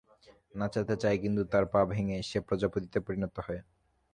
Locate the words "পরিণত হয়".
3.05-3.61